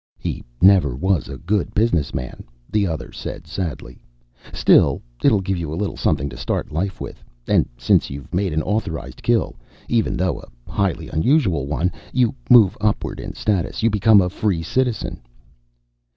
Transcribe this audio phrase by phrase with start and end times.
[0.17, 4.01] "He never was a good businessman," the other said sadly.
[4.51, 7.23] "Still, it'll give you a little something to start life with.
[7.47, 12.75] And since you've made an authorized kill even though a highly unusual one you move
[12.81, 13.83] upward in status.
[13.83, 15.21] You become a Free Citizen."